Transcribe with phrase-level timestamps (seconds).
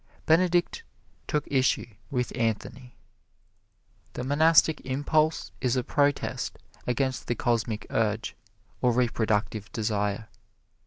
[0.25, 0.81] Benedict
[1.27, 2.95] took issue with Anthony.
[4.13, 8.35] The Monastic Impulse is a protest against the Cosmic Urge,
[8.81, 10.27] or reproductive desire.